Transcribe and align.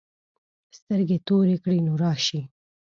سترګې 0.77 1.17
تورې 1.27 1.55
کړې 1.63 1.79
نو 1.85 1.93
راشې. 2.03 2.41